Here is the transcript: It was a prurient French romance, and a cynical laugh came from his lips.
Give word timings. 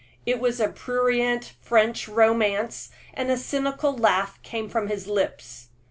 It 0.25 0.39
was 0.39 0.59
a 0.59 0.67
prurient 0.67 1.53
French 1.61 2.07
romance, 2.07 2.89
and 3.13 3.29
a 3.29 3.37
cynical 3.37 3.95
laugh 3.95 4.41
came 4.41 4.67
from 4.67 4.87
his 4.87 5.05
lips. 5.05 5.67